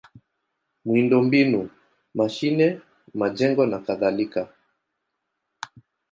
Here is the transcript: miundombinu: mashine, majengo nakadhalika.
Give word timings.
miundombinu: 0.85 1.61
mashine, 2.17 2.67
majengo 3.19 3.63
nakadhalika. 3.71 4.41